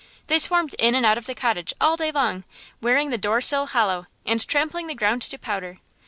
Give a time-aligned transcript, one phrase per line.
[0.25, 2.43] They swarmed in and out of the cottage all day long,
[2.81, 5.77] wearing the door sill hollow, and trampling the ground to powder.